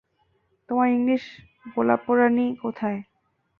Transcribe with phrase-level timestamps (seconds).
[0.69, 1.23] তোমার ইংলিশ
[1.73, 2.99] গোলাপরানি কোথায়?